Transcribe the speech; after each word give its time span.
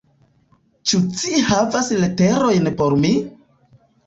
Ĉu 0.91 0.99
ci 1.19 1.41
havas 1.49 1.91
leterojn 2.05 2.73
por 2.81 2.97
mi? 3.05 3.13